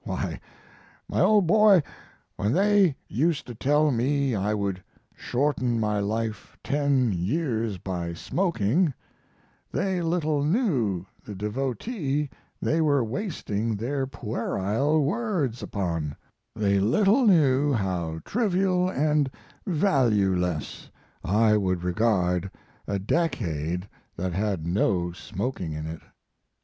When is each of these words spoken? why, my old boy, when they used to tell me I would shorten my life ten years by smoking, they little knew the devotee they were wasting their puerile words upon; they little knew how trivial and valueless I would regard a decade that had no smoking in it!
why, 0.03 0.39
my 1.07 1.19
old 1.19 1.45
boy, 1.45 1.83
when 2.35 2.53
they 2.53 2.95
used 3.07 3.45
to 3.45 3.53
tell 3.53 3.91
me 3.91 4.33
I 4.33 4.51
would 4.51 4.83
shorten 5.15 5.79
my 5.79 5.99
life 5.99 6.57
ten 6.63 7.11
years 7.11 7.77
by 7.77 8.13
smoking, 8.15 8.95
they 9.71 10.01
little 10.01 10.43
knew 10.43 11.05
the 11.23 11.35
devotee 11.35 12.31
they 12.59 12.81
were 12.81 13.03
wasting 13.03 13.75
their 13.75 14.07
puerile 14.07 15.03
words 15.05 15.61
upon; 15.61 16.15
they 16.55 16.79
little 16.79 17.27
knew 17.27 17.71
how 17.71 18.21
trivial 18.25 18.89
and 18.89 19.29
valueless 19.67 20.89
I 21.23 21.57
would 21.57 21.83
regard 21.83 22.49
a 22.87 22.97
decade 22.97 23.87
that 24.17 24.33
had 24.33 24.65
no 24.65 25.11
smoking 25.11 25.73
in 25.73 25.85
it! 25.85 26.01